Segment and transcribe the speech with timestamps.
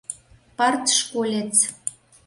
[0.57, 1.57] Партшколец.